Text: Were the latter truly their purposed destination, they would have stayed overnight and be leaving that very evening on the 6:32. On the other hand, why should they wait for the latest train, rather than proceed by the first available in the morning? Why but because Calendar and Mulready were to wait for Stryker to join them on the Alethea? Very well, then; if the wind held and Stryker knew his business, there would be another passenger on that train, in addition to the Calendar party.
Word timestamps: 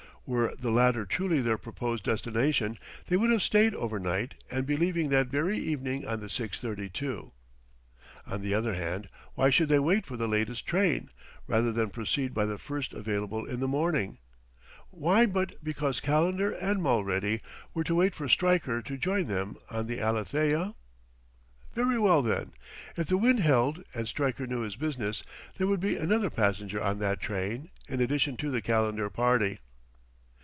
Were 0.27 0.53
the 0.55 0.71
latter 0.71 1.03
truly 1.05 1.41
their 1.41 1.57
purposed 1.57 2.05
destination, 2.05 2.77
they 3.07 3.17
would 3.17 3.31
have 3.31 3.41
stayed 3.41 3.73
overnight 3.73 4.35
and 4.49 4.65
be 4.67 4.77
leaving 4.77 5.09
that 5.09 5.27
very 5.27 5.57
evening 5.57 6.07
on 6.07 6.21
the 6.21 6.27
6:32. 6.27 7.31
On 8.27 8.41
the 8.41 8.53
other 8.53 8.73
hand, 8.75 9.09
why 9.33 9.49
should 9.49 9.67
they 9.67 9.79
wait 9.79 10.05
for 10.05 10.15
the 10.15 10.29
latest 10.29 10.65
train, 10.65 11.09
rather 11.47 11.73
than 11.73 11.89
proceed 11.89 12.33
by 12.33 12.45
the 12.45 12.59
first 12.59 12.93
available 12.93 13.43
in 13.43 13.59
the 13.59 13.67
morning? 13.67 14.19
Why 14.89 15.25
but 15.25 15.61
because 15.61 15.99
Calendar 15.99 16.51
and 16.51 16.81
Mulready 16.81 17.39
were 17.73 17.83
to 17.83 17.95
wait 17.95 18.13
for 18.15 18.29
Stryker 18.29 18.81
to 18.83 18.97
join 18.97 19.25
them 19.25 19.57
on 19.71 19.87
the 19.87 19.99
Alethea? 19.99 20.75
Very 21.73 21.97
well, 21.99 22.21
then; 22.21 22.53
if 22.95 23.07
the 23.07 23.17
wind 23.17 23.39
held 23.41 23.83
and 23.93 24.07
Stryker 24.07 24.47
knew 24.47 24.61
his 24.61 24.77
business, 24.77 25.23
there 25.57 25.67
would 25.67 25.81
be 25.81 25.97
another 25.97 26.29
passenger 26.29 26.81
on 26.81 26.99
that 26.99 27.19
train, 27.19 27.69
in 27.89 27.99
addition 27.99 28.37
to 28.37 28.49
the 28.51 28.61
Calendar 28.61 29.09
party. 29.09 29.59